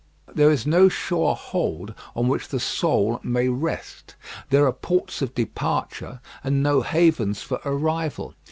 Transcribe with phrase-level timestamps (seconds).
[0.33, 4.15] There is no sure hold on which the soul may rest.
[4.49, 8.33] There are ports of departure, and no havens for arrival.